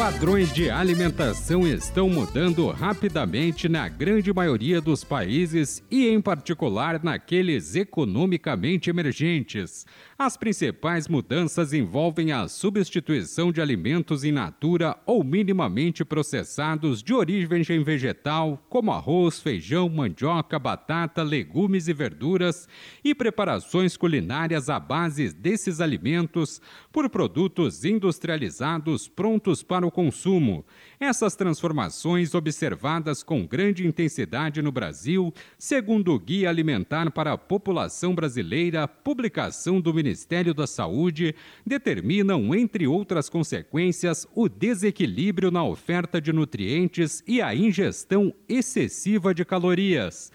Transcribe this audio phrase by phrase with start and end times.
[0.00, 7.76] Padrões de alimentação estão mudando rapidamente na grande maioria dos países e, em particular, naqueles
[7.76, 9.84] economicamente emergentes.
[10.18, 17.84] As principais mudanças envolvem a substituição de alimentos in natura ou minimamente processados de origem
[17.84, 22.66] vegetal, como arroz, feijão, mandioca, batata, legumes e verduras,
[23.04, 26.58] e preparações culinárias à base desses alimentos
[26.90, 30.64] por produtos industrializados prontos para o o consumo.
[30.98, 38.14] Essas transformações, observadas com grande intensidade no Brasil, segundo o Guia Alimentar para a População
[38.14, 41.34] Brasileira, publicação do Ministério da Saúde,
[41.66, 49.44] determinam, entre outras consequências, o desequilíbrio na oferta de nutrientes e a ingestão excessiva de
[49.44, 50.30] calorias.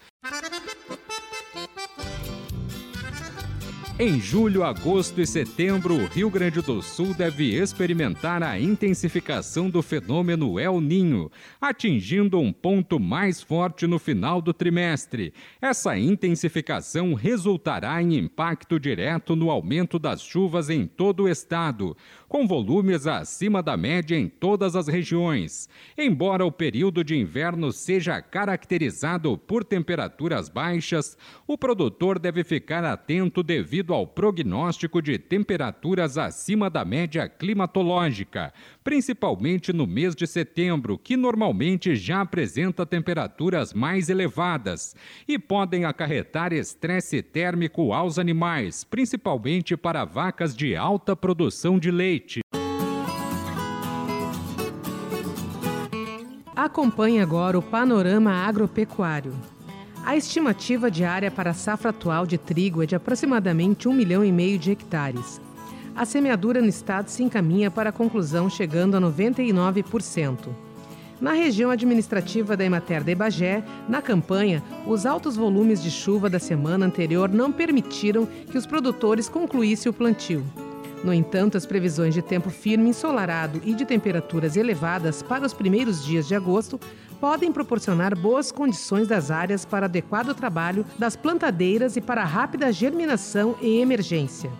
[3.98, 9.80] Em julho, agosto e setembro, o Rio Grande do Sul deve experimentar a intensificação do
[9.80, 15.32] fenômeno El Ninho, atingindo um ponto mais forte no final do trimestre.
[15.62, 21.96] Essa intensificação resultará em impacto direto no aumento das chuvas em todo o estado,
[22.28, 25.70] com volumes acima da média em todas as regiões.
[25.96, 33.42] Embora o período de inverno seja caracterizado por temperaturas baixas, o produtor deve ficar atento
[33.42, 40.98] devido devido ao prognóstico de temperaturas acima da média climatológica, principalmente no mês de setembro,
[40.98, 44.96] que normalmente já apresenta temperaturas mais elevadas
[45.28, 52.40] e podem acarretar estresse térmico aos animais, principalmente para vacas de alta produção de leite.
[56.56, 59.55] Acompanhe agora o panorama agropecuário.
[60.06, 64.30] A estimativa diária para a safra atual de trigo é de aproximadamente 1 milhão e
[64.30, 65.40] meio de hectares.
[65.96, 70.46] A semeadura no estado se encaminha para a conclusão, chegando a 99%.
[71.20, 76.38] Na região administrativa da Emater de Bagé, na campanha, os altos volumes de chuva da
[76.38, 80.46] semana anterior não permitiram que os produtores concluíssem o plantio.
[81.02, 86.04] No entanto, as previsões de tempo firme, ensolarado e de temperaturas elevadas para os primeiros
[86.04, 86.78] dias de agosto
[87.20, 93.56] podem proporcionar boas condições das áreas para adequado trabalho das plantadeiras e para rápida germinação
[93.60, 94.50] e emergência.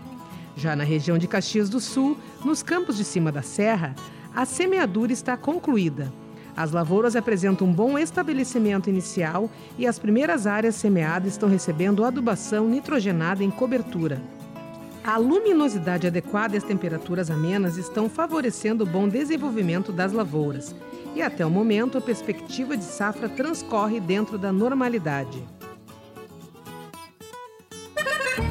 [0.57, 3.95] Já na região de Caxias do Sul, nos campos de cima da serra,
[4.35, 6.13] a semeadura está concluída.
[6.57, 12.67] As lavouras apresentam um bom estabelecimento inicial e as primeiras áreas semeadas estão recebendo adubação
[12.67, 14.23] nitrogenada em cobertura.
[15.05, 20.75] A luminosidade adequada e as temperaturas amenas estão favorecendo o bom desenvolvimento das lavouras
[21.17, 25.43] e até o momento a perspectiva de safra transcorre dentro da normalidade.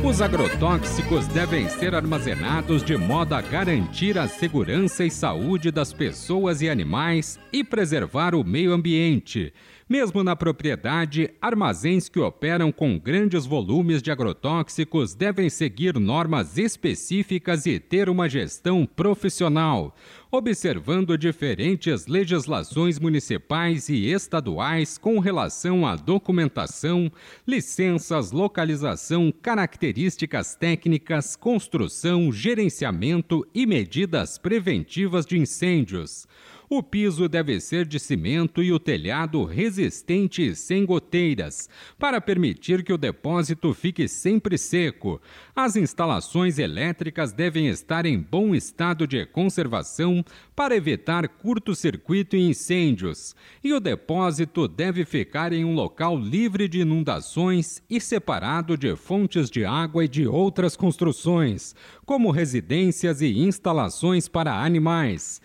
[0.04, 6.62] Os agrotóxicos devem ser armazenados de modo a garantir a segurança e saúde das pessoas
[6.62, 9.54] e animais e preservar o meio ambiente.
[9.88, 17.68] Mesmo na propriedade, armazéns que operam com grandes volumes de agrotóxicos devem seguir normas específicas
[17.68, 19.96] e ter uma gestão profissional
[20.36, 27.10] observando diferentes legislações municipais e estaduais com relação à documentação,
[27.48, 36.28] licenças, localização, características técnicas, construção, gerenciamento e medidas preventivas de incêndios.
[36.68, 42.84] O piso deve ser de cimento e o telhado resistente e sem goteiras, para permitir
[42.84, 45.22] que o depósito fique sempre seco.
[45.56, 50.26] As instalações elétricas devem estar em bom estado de conservação
[50.56, 53.36] para evitar curto-circuito e incêndios.
[53.64, 59.50] E o depósito deve ficar em um local livre de inundações e separado de fontes
[59.52, 61.76] de água e de outras construções,
[62.06, 65.42] como residências e instalações para animais.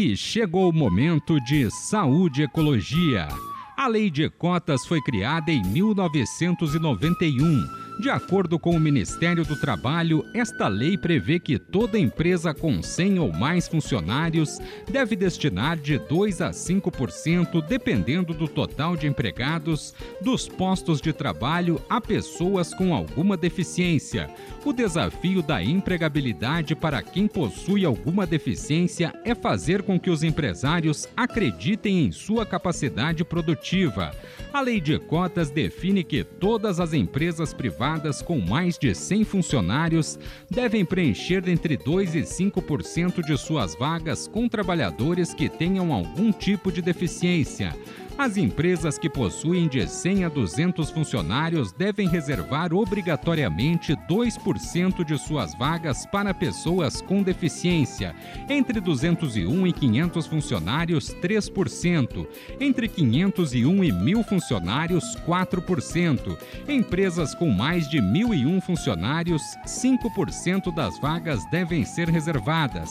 [0.00, 3.26] E chegou o momento de saúde e ecologia.
[3.76, 10.24] A lei de cotas foi criada em 1991 De acordo com o Ministério do Trabalho,
[10.32, 16.40] esta lei prevê que toda empresa com 100 ou mais funcionários deve destinar de 2
[16.40, 23.36] a 5%, dependendo do total de empregados, dos postos de trabalho a pessoas com alguma
[23.36, 24.30] deficiência.
[24.64, 31.08] O desafio da empregabilidade para quem possui alguma deficiência é fazer com que os empresários
[31.16, 34.14] acreditem em sua capacidade produtiva.
[34.52, 37.87] A lei de cotas define que todas as empresas privadas
[38.24, 40.18] com mais de 100 funcionários
[40.50, 46.70] devem preencher entre 2 e 5% de suas vagas com trabalhadores que tenham algum tipo
[46.70, 47.74] de deficiência.
[48.18, 55.54] As empresas que possuem de 100 a 200 funcionários devem reservar obrigatoriamente 2% de suas
[55.54, 58.16] vagas para pessoas com deficiência.
[58.48, 62.26] Entre 201 e 500 funcionários, 3%.
[62.58, 66.36] Entre 501 e 1.000 funcionários, 4%.
[66.68, 72.90] Empresas com mais de 1.001 funcionários, 5% das vagas devem ser reservadas.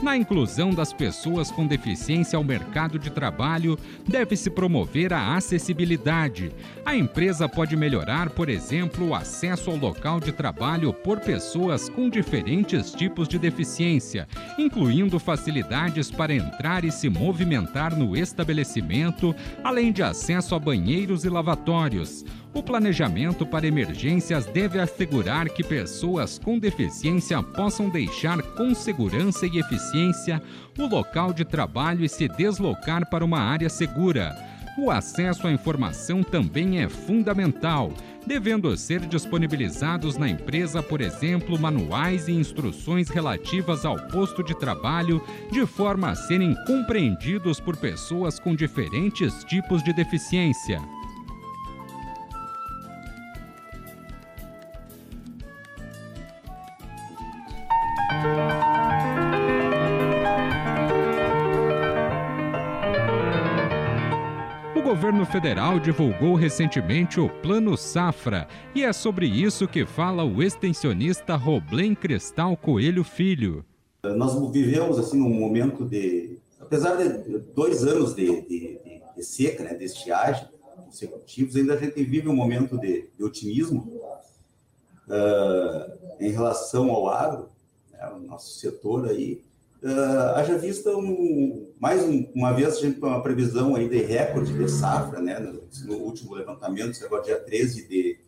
[0.00, 6.52] Na inclusão das pessoas com deficiência ao mercado de trabalho, deve-se promover a acessibilidade.
[6.86, 12.08] A empresa pode melhorar, por exemplo, o acesso ao local de trabalho por pessoas com
[12.08, 19.34] diferentes tipos de deficiência, incluindo facilidades para entrar e se movimentar no estabelecimento,
[19.64, 22.24] além de acesso a banheiros e lavatórios.
[22.54, 29.58] O planejamento para emergências deve assegurar que pessoas com deficiência possam deixar com segurança e
[29.58, 30.42] eficiência
[30.78, 34.34] o local de trabalho e se deslocar para uma área segura.
[34.78, 37.92] O acesso à informação também é fundamental,
[38.24, 45.20] devendo ser disponibilizados na empresa, por exemplo, manuais e instruções relativas ao posto de trabalho,
[45.50, 50.80] de forma a serem compreendidos por pessoas com diferentes tipos de deficiência.
[65.38, 71.94] Federal divulgou recentemente o Plano Safra e é sobre isso que fala o extensionista Roblen
[71.94, 73.64] Cristal Coelho Filho.
[74.02, 78.80] Nós vivemos assim num momento de, apesar de dois anos de, de,
[79.16, 80.48] de seca, né, de estiagem
[80.84, 84.02] consecutivos, ainda a gente vive um momento de, de otimismo
[85.06, 87.48] uh, em relação ao agro,
[87.92, 89.40] né, o nosso setor aí,
[89.82, 93.98] uh, haja vista um, mais um, uma vez a gente tem uma previsão aí de
[94.02, 98.20] recorde de safra, né, no, no último levantamento, agora dia 13 de,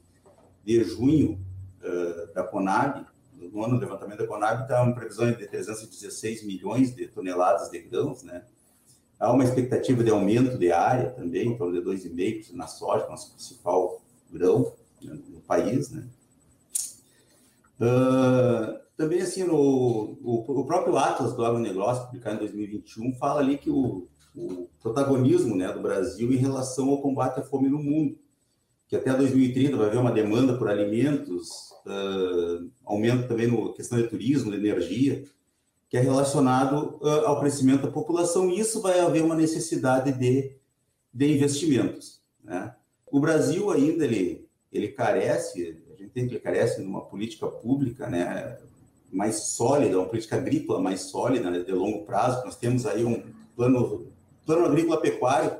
[0.65, 1.41] de junho
[1.83, 7.07] uh, da Conab, no ano levantamento da Conab está uma previsão de 316 milhões de
[7.09, 8.45] toneladas de grãos, né,
[9.19, 14.03] há uma expectativa de aumento de área também, torno de 2,5% na soja, nosso principal
[14.31, 16.07] grão né, no país, né,
[17.81, 23.57] Uh, também, assim, no, o, o, próprio Atlas do Agronegócio, publicado em 2021, fala ali
[23.57, 24.07] que o,
[24.37, 28.19] o, protagonismo né, do Brasil em relação ao combate à fome no mundo,
[28.87, 34.07] que até 2030 vai haver uma demanda por alimentos, uh, aumento também na questão de
[34.07, 35.25] turismo, de energia,
[35.89, 40.57] que é relacionado uh, ao crescimento da população, e isso vai haver uma necessidade de,
[41.11, 42.21] de investimentos.
[42.45, 42.75] Né?
[43.11, 48.07] O Brasil ainda, ele, ele carece, a gente tem que carece de uma política pública,
[48.07, 48.59] né,
[49.13, 52.45] mais sólida, uma política agrícola mais sólida, né, de longo prazo.
[52.45, 53.23] Nós temos aí um
[53.57, 54.07] plano,
[54.47, 55.59] plano agrícola pecuário,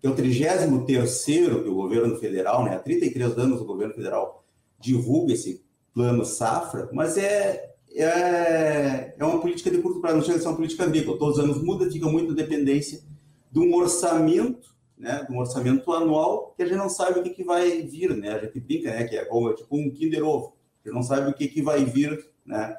[0.00, 4.44] que é o 33 que o governo federal, né, há 33 anos o governo federal
[4.78, 10.38] divulga esse plano safra, mas é, é, é uma política de curto prazo, não chega
[10.38, 11.18] a ser uma política agrícola.
[11.18, 13.02] Todos os anos muda, fica muito dependência
[13.50, 17.30] de um orçamento, né, de um orçamento anual que a gente não sabe o que,
[17.30, 18.34] que vai vir, né?
[18.34, 20.54] A gente brinca, né, que é como tipo um Kinder Ovo.
[20.84, 22.76] A gente não sabe o que, que vai vir, né?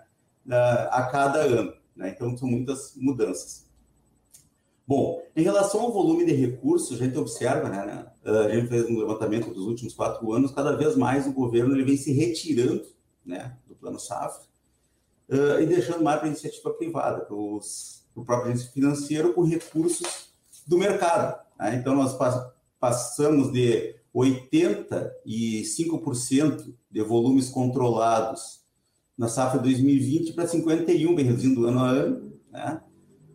[0.55, 1.73] A cada ano.
[1.95, 2.09] Né?
[2.09, 3.69] Então, são muitas mudanças.
[4.87, 8.89] Bom, em relação ao volume de recursos, a gente observa, né, né, a gente fez
[8.89, 12.85] um levantamento dos últimos quatro anos, cada vez mais o governo ele vem se retirando
[13.25, 14.43] né, do plano safra
[15.29, 17.61] uh, e deixando mais para a iniciativa privada, para, o
[18.25, 20.33] próprio agente financeiro, com recursos
[20.67, 21.39] do mercado.
[21.57, 21.75] Né?
[21.75, 22.17] Então, nós
[22.77, 28.60] passamos de 85% de volumes controlados
[29.21, 32.33] na safra 2020 para 51, bem reduzindo ano a ano.
[32.51, 32.81] Né?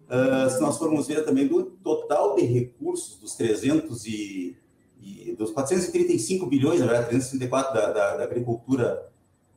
[0.09, 4.57] Uh, se nós formos ver também do total de recursos dos 300 e,
[5.01, 9.09] e dos 435 bilhões, na verdade, 334 da, da, da agricultura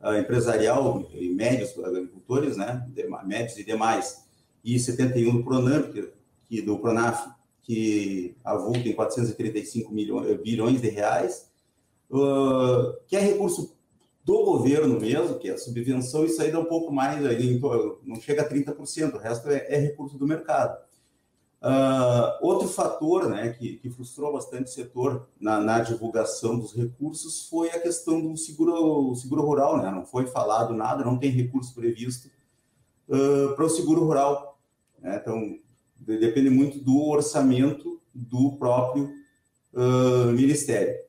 [0.04, 2.88] uh, empresarial e médios agricultores, né,
[3.26, 4.24] médios e demais,
[4.64, 6.12] e 71 do Pronamp, que,
[6.48, 7.28] que do Pronaf,
[7.64, 11.50] que avulta em 435 milhões, bilhões de reais,
[12.12, 13.79] uh, que é recurso
[14.30, 17.60] do governo mesmo, que é a subvenção, isso aí dá um pouco mais, aí,
[18.06, 20.78] não chega a 30%, o resto é, é recurso do mercado.
[21.60, 27.50] Uh, outro fator né, que, que, frustrou bastante o setor na, na, divulgação dos recursos
[27.50, 29.78] foi a questão do seguro, seguro rural.
[29.82, 29.90] Né?
[29.92, 32.30] Não foi falado nada, não tem recurso previsto
[33.10, 34.60] uh, para o seguro rural.
[35.02, 35.20] Né?
[35.20, 35.60] Então,
[36.00, 39.12] depende muito do orçamento do próprio
[39.74, 41.09] uh, ministério.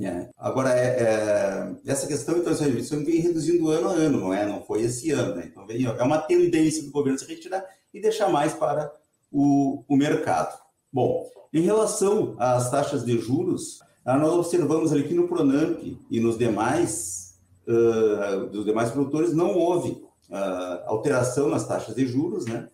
[0.00, 0.28] É.
[0.36, 4.44] Agora, é, é, essa questão, então, isso vem reduzindo ano a ano, não é?
[4.44, 5.48] Não foi esse ano, né?
[5.50, 8.92] Então, vem, é uma tendência do governo se retirar e deixar mais para
[9.30, 10.58] o, o mercado.
[10.92, 16.20] Bom, em relação às taxas de juros, ah, nós observamos ali que no Pronamp e
[16.20, 19.92] nos demais, uh, dos demais produtores, não houve
[20.28, 22.68] uh, alteração nas taxas de juros, né?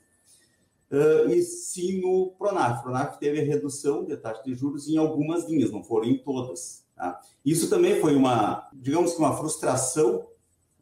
[0.90, 2.80] Uh, e sim no Pronaf.
[2.80, 6.18] O Pronaf teve a redução de taxa de juros em algumas linhas, não foram em
[6.18, 6.84] todas.
[7.00, 7.18] Tá?
[7.42, 10.26] Isso também foi uma, digamos que uma frustração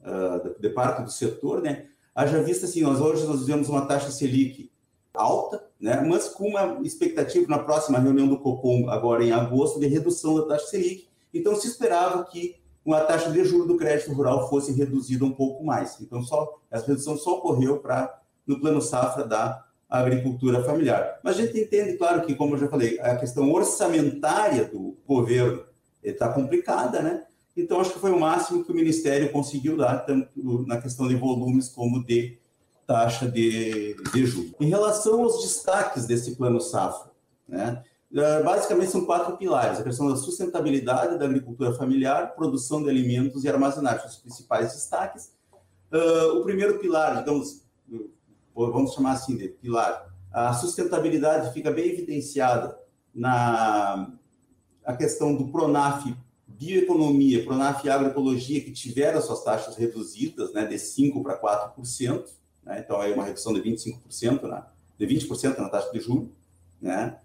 [0.00, 1.87] uh, de parte do setor, né?
[2.12, 4.68] Haja vista assim, nós hoje nós vivemos uma taxa Selic
[5.14, 6.00] alta, né?
[6.00, 10.46] Mas com uma expectativa na próxima reunião do Copom, agora em agosto, de redução da
[10.46, 11.08] taxa Selic.
[11.32, 12.56] Então se esperava que
[12.88, 16.00] a taxa de juros do crédito rural fosse reduzida um pouco mais.
[16.00, 21.20] Então só essa redução só ocorreu para no plano safra da agricultura familiar.
[21.22, 25.67] Mas a gente entende, claro, que como eu já falei, a questão orçamentária do governo
[26.10, 27.24] está complicada, né?
[27.56, 31.16] Então, acho que foi o máximo que o Ministério conseguiu dar, tanto na questão de
[31.16, 32.38] volumes como de
[32.86, 34.52] taxa de, de juros.
[34.60, 37.10] Em relação aos destaques desse plano safra,
[37.46, 37.82] né?
[38.14, 43.44] Eh, basicamente são quatro pilares: a questão da sustentabilidade da agricultura familiar, produção de alimentos
[43.44, 45.36] e armazenagem, os principais destaques.
[45.90, 47.62] Uh, o primeiro pilar, digamos,
[48.54, 52.78] vamos chamar assim de pilar, a sustentabilidade fica bem evidenciada
[53.14, 54.12] na
[54.88, 56.16] a questão do Pronaf
[56.47, 62.25] Bioeconomia, Pronaf Agroecologia, que tiveram suas taxas reduzidas né, de 5% para 4%,
[62.64, 64.64] né, então aí uma redução de 25%, né,
[64.99, 66.30] de 20% na taxa de juros,
[66.80, 67.18] né,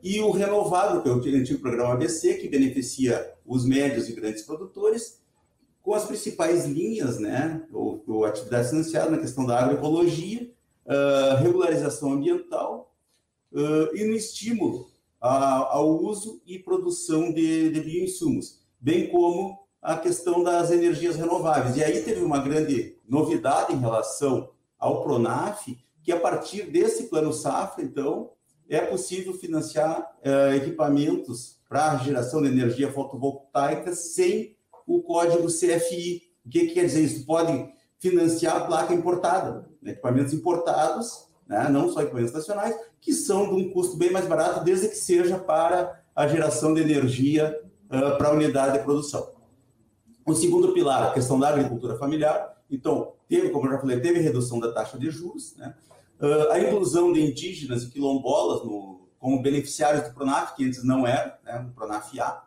[0.00, 4.42] e o Renovável, que é o antigo programa ABC, que beneficia os médios e grandes
[4.42, 5.20] produtores,
[5.82, 10.48] com as principais linhas, né, ou, ou atividades financiadas na questão da agroecologia,
[10.86, 12.94] uh, regularização ambiental
[13.52, 14.90] uh, e no estímulo
[15.20, 21.76] ao uso e produção de, de bioinsumos, bem como a questão das energias renováveis.
[21.76, 25.66] E aí teve uma grande novidade em relação ao Pronaf,
[26.02, 28.30] que a partir desse plano safra, então,
[28.68, 36.22] é possível financiar uh, equipamentos para geração de energia fotovoltaica sem o código CFI.
[36.44, 37.26] O que, que quer dizer isso?
[37.26, 39.92] Pode financiar a placa importada, né?
[39.92, 41.68] equipamentos importados né?
[41.68, 45.36] não só equipamentos nacionais, que são de um custo bem mais barato, desde que seja
[45.36, 49.32] para a geração de energia uh, para a unidade de produção.
[50.24, 52.56] O segundo pilar, a questão da agricultura familiar.
[52.70, 55.74] Então, teve, como eu já falei, teve redução da taxa de juros, né?
[56.20, 61.04] uh, a inclusão de indígenas e quilombolas no, como beneficiários do Pronaf, que antes não
[61.04, 61.58] eram, né?
[61.58, 62.44] no Pronaf A,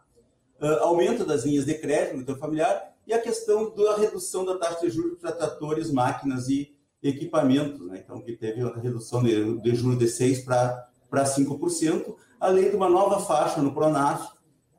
[0.62, 4.58] uh, aumento das linhas de crédito no agricultura familiar e a questão da redução da
[4.58, 8.02] taxa de juros para tratores, máquinas e equipamentos, né?
[8.04, 12.90] então que teve uma redução de, de juros de 6% para 5%, além de uma
[12.90, 14.32] nova faixa no Pronaf,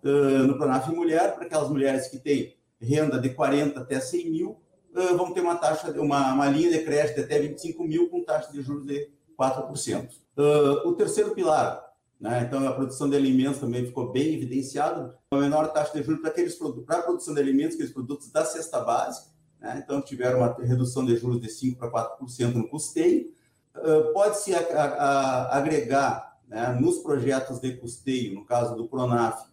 [0.03, 4.51] uh, no Pronaf Mulher, para aquelas mulheres que têm renda de 40 até 100 mil,
[4.95, 8.51] uh, vão ter uma taxa, uma, uma linha de crédito até 25 mil com taxa
[8.51, 10.09] de juros de 4%.
[10.37, 11.85] Uh, o terceiro pilar,
[12.19, 12.45] né?
[12.47, 16.31] então a produção de alimentos também ficou bem evidenciado, uma menor taxa de juros para
[16.31, 19.34] aqueles para a produção de alimentos, aqueles produtos da cesta básica,
[19.65, 19.83] né?
[19.83, 23.33] então tiveram uma redução de juros de 5% para 4% no custeio.
[23.75, 29.49] Uh, Pode-se agregar né, nos projetos de custeio, no caso do Pronaf,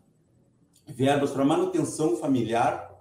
[0.85, 2.91] verbas para manutenção familiar,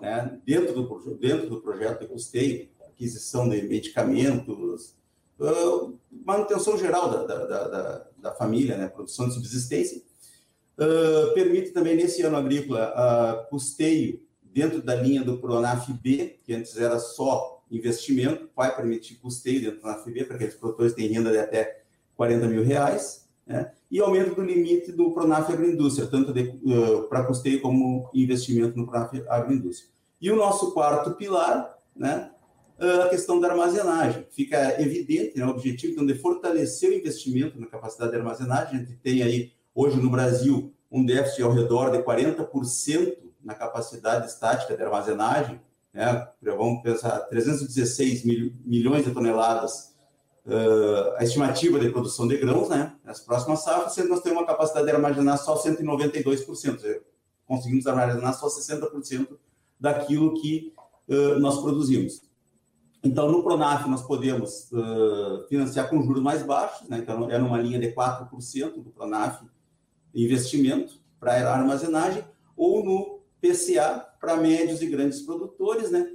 [0.00, 4.94] né, dentro, do, dentro do projeto de custeio, aquisição de medicamentos,
[5.40, 10.00] uh, manutenção geral da, da, da, da, família, né, produção de subsistência.
[10.78, 14.22] Uh, permite também, nesse ano agrícola, uh, custeio
[14.52, 19.76] dentro da linha do Pronaf B, que antes era só investimento, vai permitir custeio dentro
[19.76, 21.82] do Pronaf B para aqueles produtores que têm renda de até
[22.16, 23.70] 40 mil reais, né?
[23.90, 29.12] e aumento do limite do Pronaf Agroindústria, tanto uh, para custeio como investimento no Pronaf
[29.28, 29.90] Agroindústria.
[30.20, 32.30] E o nosso quarto pilar, né,
[32.80, 34.26] a questão da armazenagem.
[34.30, 38.76] Fica evidente né, o objetivo então, de fortalecer o investimento na capacidade de armazenagem.
[38.76, 44.26] A gente tem aí, hoje no Brasil, um déficit ao redor de 40% na capacidade
[44.26, 45.60] estática de armazenagem,
[45.92, 46.28] né?
[46.42, 49.94] vamos pensar 316 mil, milhões de toneladas
[50.46, 52.94] uh, a estimativa de produção de grãos, né?
[53.04, 57.00] nas próximas safras, nós temos uma capacidade de armazenar só 192%,
[57.46, 59.28] conseguimos armazenar só 60%
[59.78, 60.72] daquilo que
[61.08, 62.22] uh, nós produzimos.
[63.02, 66.98] Então, no Pronaf, nós podemos uh, financiar com juros mais baixos, né?
[66.98, 69.42] então é numa linha de 4% do Pronaf
[70.14, 72.24] investimento para armazenagem,
[72.56, 76.10] ou no PCA para médios e grandes produtores, né?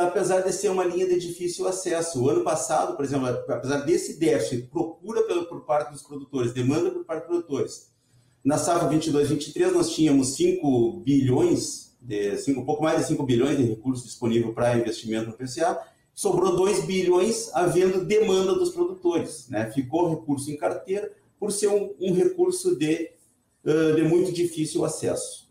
[0.00, 2.22] apesar de ser uma linha de difícil acesso.
[2.22, 7.04] O ano passado, por exemplo, apesar desse déficit, procura por parte dos produtores, demanda por
[7.04, 7.90] parte dos produtores.
[8.42, 13.58] Na safra 22-23, nós tínhamos 5 bilhões, de, cinco, um pouco mais de 5 bilhões
[13.58, 15.78] de recursos disponíveis para investimento no PCA,
[16.14, 19.46] sobrou 2 bilhões havendo demanda dos produtores.
[19.48, 19.70] Né?
[19.70, 23.10] Ficou recurso em carteira por ser um, um recurso de,
[23.62, 25.49] de muito difícil acesso.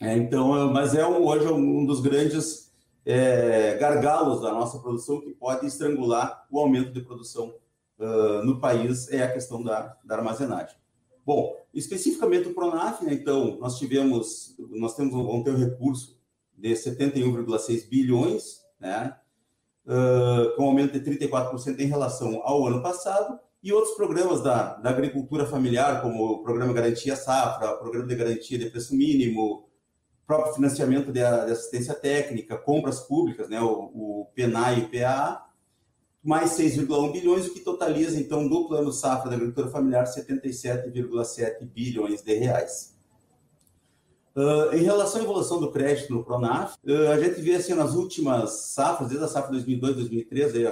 [0.00, 2.72] É, então, mas é um, hoje um dos grandes
[3.04, 7.54] é, gargalos da nossa produção que pode estrangular o aumento de produção
[7.98, 10.76] uh, no país é a questão da, da armazenagem.
[11.24, 16.18] Bom, especificamente o Pronaf, né, então, nós tivemos, nós temos, vamos ter um recurso
[16.56, 19.14] de 71,6 bilhões, né,
[19.86, 24.88] uh, com aumento de 34% em relação ao ano passado, e outros programas da, da
[24.88, 29.68] agricultura familiar, como o Programa Garantia Safra, o Programa de Garantia de Preço Mínimo,
[30.30, 34.88] próprio financiamento de, assistência técnica, compras públicas, né, o, o PNA e o
[36.22, 42.22] mais 6,1 bilhões, o que totaliza, então, do Plano Safra da Agricultura Familiar, 77,7 bilhões
[42.22, 42.96] de reais.
[44.36, 47.94] Uh, em relação à evolução do crédito no Pronaf, uh, a gente vê assim nas
[47.94, 50.64] últimas safras, desde a safra 2002, 2003, aí,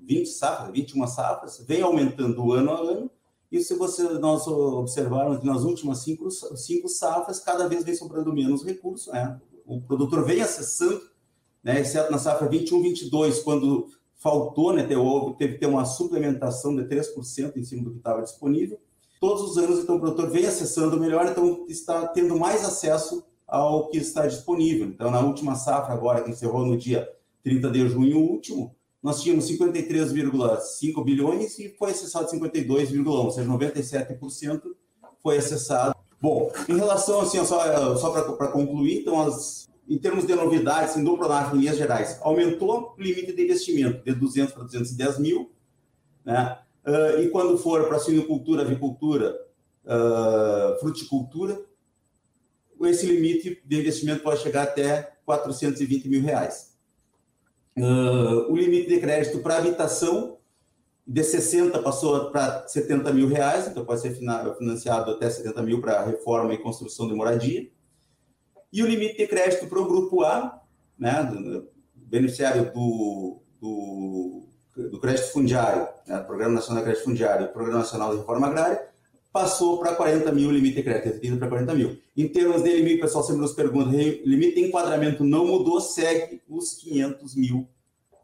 [0.00, 3.10] 20 safras, 21 safras, vem aumentando ano a ano,
[3.50, 8.64] e se você, nós observarmos nas últimas cinco, cinco safras, cada vez vem sobrando menos
[8.64, 9.12] recursos.
[9.12, 9.40] Né?
[9.64, 11.00] O produtor vem acessando,
[11.62, 14.82] né, exceto na safra 21, 22, quando faltou, né,
[15.38, 18.78] teve que ter uma suplementação de 3% em cima do que estava disponível.
[19.20, 23.88] Todos os anos, então, o produtor vem acessando melhor, então está tendo mais acesso ao
[23.88, 24.88] que está disponível.
[24.88, 27.08] Então, na última safra, agora, que encerrou no dia
[27.42, 28.75] 30 de junho último,
[29.06, 34.62] nós tínhamos 53,5 bilhões e foi acessado 52,1, ou seja, 97%
[35.22, 35.94] foi acessado.
[36.20, 41.04] Bom, em relação, assim, só, só para concluir, então, as, em termos de novidades, assim,
[41.04, 45.52] do Pronaf em linhas gerais, aumentou o limite de investimento de 200 para 210 mil,
[46.24, 46.58] né?
[46.84, 49.38] Uh, e quando for para suinocultura, avicultura,
[49.84, 51.64] uh, fruticultura,
[52.82, 56.75] esse limite de investimento pode chegar até 420 mil reais.
[57.78, 60.38] Uh, o limite de crédito para habitação
[61.06, 66.02] de 60 passou para 70 mil reais, então pode ser financiado até 70 mil para
[66.02, 67.68] reforma e construção de moradia.
[68.72, 70.60] E o limite de crédito para o grupo A,
[70.98, 77.48] né, do, beneficiário do, do, do crédito fundiário, né, Programa Nacional de Crédito Fundiário e
[77.48, 78.88] Programa Nacional de Reforma Agrária,
[79.36, 81.98] passou para 40 mil o limite de crédito, 30 para 40 mil.
[82.16, 86.40] Em termos de limite, o pessoal sempre nos pergunta, limite de enquadramento não mudou, segue
[86.48, 87.68] os 500 mil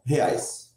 [0.07, 0.75] reais.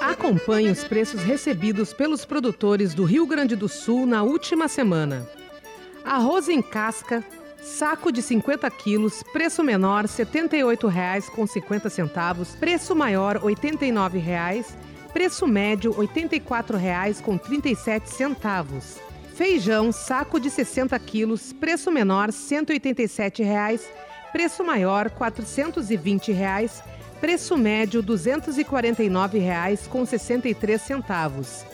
[0.00, 5.24] Acompanhe os preços recebidos pelos produtores do Rio Grande do Sul na última semana.
[6.02, 7.24] Arroz em casca,
[7.62, 16.06] saco de 50 quilos, preço menor R$ 78,50, preço maior R$ 89,00 Preço médio R$
[16.06, 18.98] 84,37.
[19.34, 23.88] Feijão, saco de 60 quilos, preço menor 187 reais,
[24.32, 26.82] preço maior 420 reais,
[27.20, 31.64] preço médio 249 reais com 63 centavos.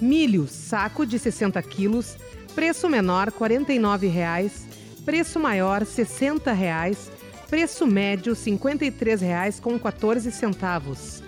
[0.00, 2.16] Milho, saco de 60 quilos,
[2.54, 4.66] preço menor 49 reais,
[5.04, 7.10] preço maior 60 reais,
[7.48, 11.22] preço médio 53 reais com 14 centavos.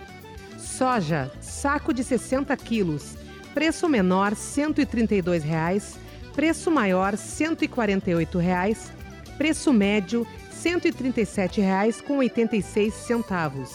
[0.58, 3.16] Soja, saco de 60 quilos,
[3.54, 5.98] preço menor 132 reais,
[6.34, 8.90] preço maior 148 reais,
[9.36, 13.70] preço médio 137 reais com 86 centavos.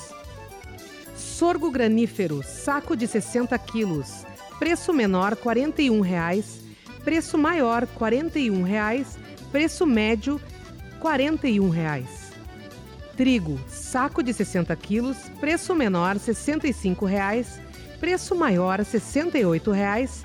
[1.15, 4.25] Sorgo granífero, saco de 60 quilos,
[4.57, 6.61] preço menor 41 reais,
[7.03, 9.17] preço maior 41 reais,
[9.57, 10.39] preço médio
[10.99, 12.31] 41 reais.
[13.15, 17.59] Trigo, saco de 60 quilos, preço menor R$ 65,00,
[17.99, 20.23] preço maior R$ 68,00,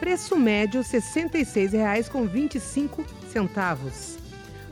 [0.00, 4.18] preço médio R$ 66,00 com 25 centavos.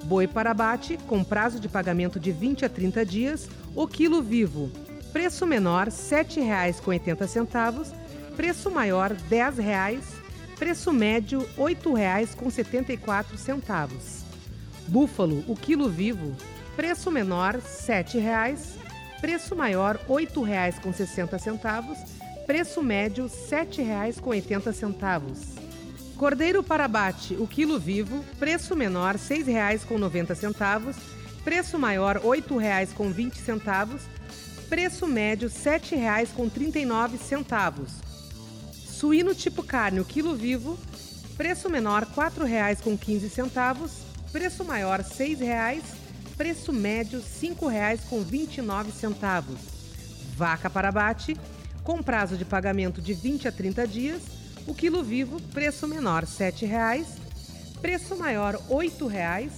[0.03, 4.73] Boi para abate, com prazo de pagamento de 20 a 30 dias, o quilo vivo.
[5.13, 7.95] Preço menor R$ 7,80,
[8.35, 10.20] preço maior R$ 10,00,
[10.61, 14.21] preço médio R$ 8,00 com 74 centavos.
[14.87, 16.37] Búfalo, o quilo vivo,
[16.81, 18.79] Preço menor R$ 7,00,
[19.21, 21.95] preço maior R$ 8,60,
[22.47, 25.61] preço médio R$ 7,80.
[26.17, 30.97] Cordeiro para abate, o quilo vivo, preço menor R$ 6,90,
[31.45, 34.01] preço maior R$ 8,20,
[34.71, 38.10] preço médio R$ 7,39.
[39.01, 40.79] Suíno tipo carne, o quilo vivo,
[41.35, 43.91] preço menor R$ 4,15,
[44.31, 45.81] preço maior R$ 6,00,
[46.37, 49.57] preço médio R$ 5,29.
[50.37, 51.35] Vaca para abate,
[51.83, 54.21] com prazo de pagamento de 20 a 30 dias,
[54.67, 57.07] o quilo vivo, preço menor R$ 7,00,
[57.81, 59.51] preço maior R$ 8,00,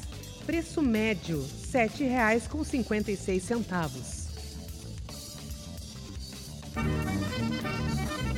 [0.46, 4.21] preço médio R$ 7,56.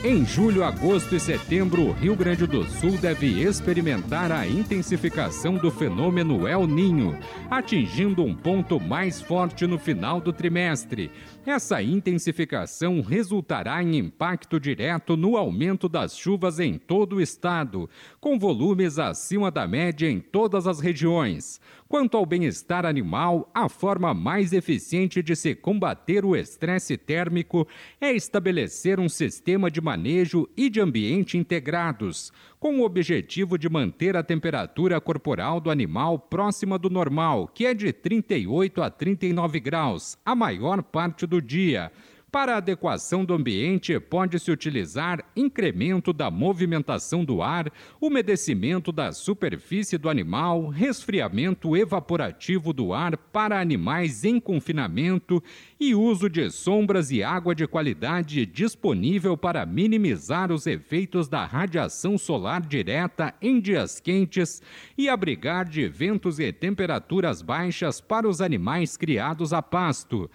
[0.06, 5.70] Em julho, agosto e setembro, o Rio Grande do Sul deve experimentar a intensificação do
[5.70, 7.18] fenômeno El Ninho,
[7.50, 11.10] atingindo um ponto mais forte no final do trimestre.
[11.46, 17.88] Essa intensificação resultará em impacto direto no aumento das chuvas em todo o estado,
[18.20, 21.58] com volumes acima da média em todas as regiões.
[21.86, 27.68] Quanto ao bem-estar animal, a forma mais eficiente de se combater o estresse térmico
[28.00, 34.16] é estabelecer um sistema de manejo e de ambiente integrados, com o objetivo de manter
[34.16, 40.16] a temperatura corporal do animal próxima do normal, que é de 38 a 39 graus,
[40.24, 41.92] a maior parte do dia
[42.34, 50.08] para adequação do ambiente, pode-se utilizar incremento da movimentação do ar, umedecimento da superfície do
[50.10, 55.40] animal, resfriamento evaporativo do ar para animais em confinamento
[55.78, 62.18] e uso de sombras e água de qualidade disponível para minimizar os efeitos da radiação
[62.18, 64.60] solar direta em dias quentes
[64.98, 70.28] e abrigar de ventos e temperaturas baixas para os animais criados a pasto.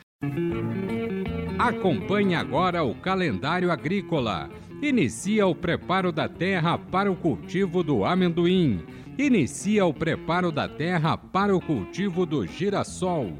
[1.57, 4.49] Acompanhe agora o calendário agrícola.
[4.81, 8.85] Inicia o preparo da terra para o cultivo do amendoim.
[9.17, 13.31] Inicia o preparo da terra para o cultivo do girassol.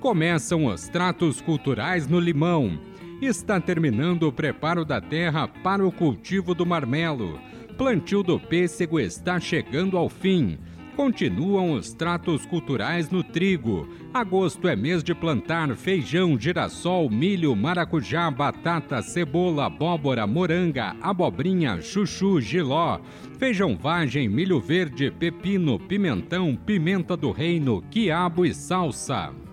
[0.00, 2.80] Começam os tratos culturais no limão.
[3.22, 7.38] Está terminando o preparo da terra para o cultivo do marmelo.
[7.78, 10.58] Plantio do pêssego está chegando ao fim.
[10.96, 13.88] Continuam os tratos culturais no trigo.
[14.12, 22.40] Agosto é mês de plantar feijão, girassol, milho, maracujá, batata, cebola, abóbora, moranga, abobrinha, chuchu,
[22.40, 23.00] giló,
[23.40, 29.43] feijão vagem, milho verde, pepino, pimentão, pimenta do reino, quiabo e salsa.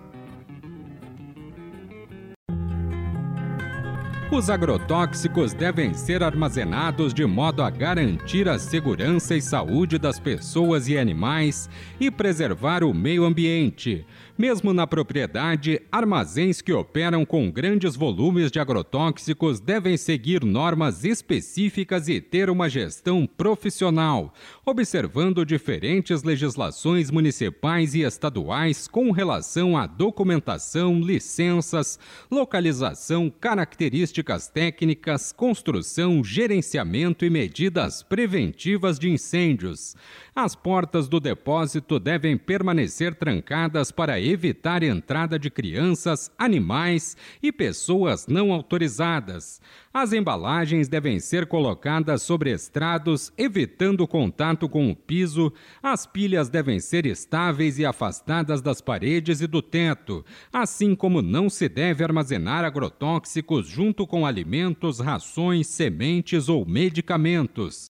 [4.32, 10.88] Os agrotóxicos devem ser armazenados de modo a garantir a segurança e saúde das pessoas
[10.88, 11.68] e animais
[12.00, 14.06] e preservar o meio ambiente.
[14.38, 22.08] Mesmo na propriedade, armazéns que operam com grandes volumes de agrotóxicos devem seguir normas específicas
[22.08, 24.32] e ter uma gestão profissional,
[24.64, 31.98] observando diferentes legislações municipais e estaduais com relação à documentação, licenças,
[32.30, 39.96] localização, características técnicas, construção, gerenciamento e medidas preventivas de incêndios.
[40.34, 48.28] As portas do depósito devem permanecer trancadas para evitar entrada de crianças, animais e pessoas
[48.28, 49.60] não autorizadas.
[49.92, 55.52] As embalagens devem ser colocadas sobre estrados, evitando contato com o piso.
[55.82, 61.50] As pilhas devem ser estáveis e afastadas das paredes e do teto, assim como não
[61.50, 67.90] se deve armazenar agrotóxicos junto com alimentos, rações, sementes ou medicamentos.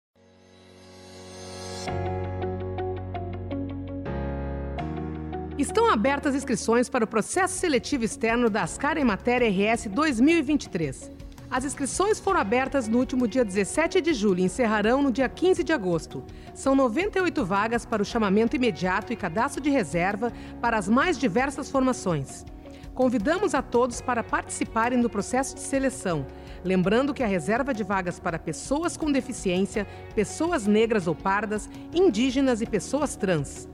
[5.60, 11.19] Estão abertas inscrições para o processo seletivo externo da Ascar em Matéria RS 2023.
[11.52, 15.64] As inscrições foram abertas no último dia 17 de julho e encerrarão no dia 15
[15.64, 16.24] de agosto.
[16.54, 20.32] São 98 vagas para o chamamento imediato e cadastro de reserva
[20.62, 22.46] para as mais diversas formações.
[22.94, 26.28] Convidamos a todos para participarem do processo de seleção,
[26.64, 32.62] lembrando que a reserva de vagas para pessoas com deficiência, pessoas negras ou pardas, indígenas
[32.62, 33.68] e pessoas trans.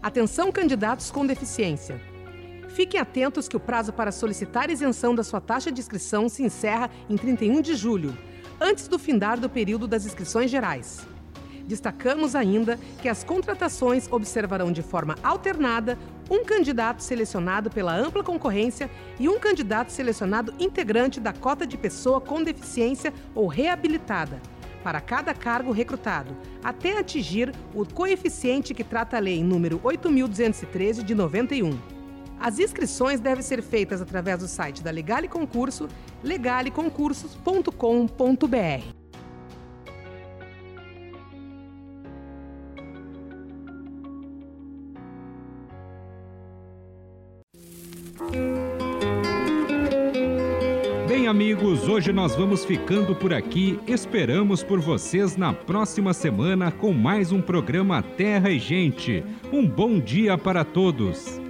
[0.00, 2.00] Atenção, candidatos com deficiência.
[2.68, 6.90] Fiquem atentos que o prazo para solicitar isenção da sua taxa de inscrição se encerra
[7.08, 8.16] em 31 de julho,
[8.60, 11.06] antes do findar do período das inscrições gerais.
[11.66, 15.98] Destacamos ainda que as contratações observarão de forma alternada
[16.30, 22.20] um candidato selecionado pela ampla concorrência e um candidato selecionado integrante da cota de pessoa
[22.20, 24.40] com deficiência ou reabilitada
[24.82, 31.14] para cada cargo recrutado, até atingir o coeficiente que trata a lei número 8213 de
[31.14, 31.97] 91.
[32.40, 35.88] As inscrições devem ser feitas através do site da Legale Concurso,
[36.22, 38.98] legaleconcursos.com.br.
[51.08, 53.78] Bem, amigos, hoje nós vamos ficando por aqui.
[53.86, 59.24] Esperamos por vocês na próxima semana com mais um programa Terra e Gente.
[59.52, 61.47] Um bom dia para todos.